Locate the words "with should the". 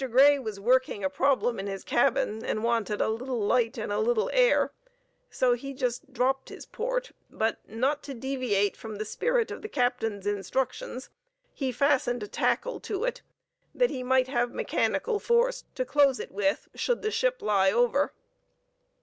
16.31-17.11